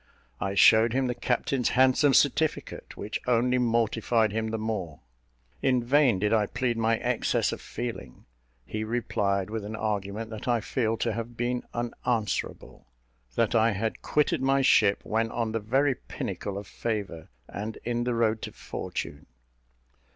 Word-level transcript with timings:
I 0.39 0.55
showed 0.55 0.93
him 0.93 1.05
the 1.05 1.13
captain's 1.13 1.69
handsome 1.77 2.15
certificate, 2.15 2.97
which 2.97 3.21
only 3.27 3.59
mortified 3.59 4.31
him 4.31 4.47
the 4.47 4.57
more. 4.57 5.01
In 5.61 5.83
vain 5.83 6.17
did 6.17 6.33
I 6.33 6.47
plead 6.47 6.75
my 6.75 6.97
excess 6.97 7.51
of 7.51 7.61
feeling. 7.61 8.25
He 8.65 8.83
replied 8.83 9.51
with 9.51 9.63
an 9.63 9.75
argument 9.75 10.31
that 10.31 10.47
I 10.47 10.59
feel 10.59 10.97
to 10.97 11.13
have 11.13 11.37
been 11.37 11.61
unanswerable 11.75 12.87
that 13.35 13.53
I 13.53 13.73
had 13.73 14.01
quitted 14.01 14.41
my 14.41 14.63
ship 14.63 15.01
when 15.03 15.29
on 15.29 15.51
the 15.51 15.59
very 15.59 15.93
pinnacle 15.93 16.57
of 16.57 16.65
favour, 16.65 17.29
and 17.47 17.77
in 17.85 18.03
the 18.03 18.15
road 18.15 18.41
to 18.41 18.51
fortune. 18.51 19.27